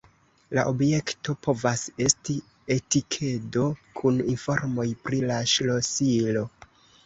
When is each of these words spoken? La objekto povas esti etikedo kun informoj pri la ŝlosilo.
La 0.57 0.61
objekto 0.69 1.35
povas 1.47 1.83
esti 2.07 2.39
etikedo 2.77 3.69
kun 4.03 4.19
informoj 4.35 4.89
pri 5.07 5.23
la 5.31 5.41
ŝlosilo. 5.57 6.49